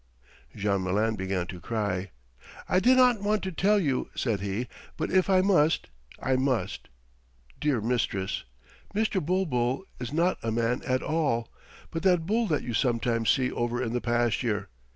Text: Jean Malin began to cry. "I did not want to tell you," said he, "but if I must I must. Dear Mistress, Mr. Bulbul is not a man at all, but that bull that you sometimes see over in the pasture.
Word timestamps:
Jean 0.55 0.83
Malin 0.83 1.15
began 1.15 1.45
to 1.45 1.59
cry. 1.61 2.09
"I 2.67 2.79
did 2.79 2.97
not 2.97 3.21
want 3.21 3.43
to 3.43 3.51
tell 3.51 3.79
you," 3.79 4.09
said 4.15 4.39
he, 4.39 4.67
"but 4.97 5.11
if 5.11 5.29
I 5.29 5.41
must 5.41 5.89
I 6.19 6.35
must. 6.37 6.87
Dear 7.59 7.81
Mistress, 7.81 8.43
Mr. 8.95 9.23
Bulbul 9.23 9.83
is 9.99 10.11
not 10.11 10.39
a 10.41 10.51
man 10.51 10.81
at 10.87 11.03
all, 11.03 11.49
but 11.91 12.01
that 12.01 12.25
bull 12.25 12.47
that 12.47 12.63
you 12.63 12.73
sometimes 12.73 13.29
see 13.29 13.51
over 13.51 13.79
in 13.79 13.93
the 13.93 14.01
pasture. 14.01 14.69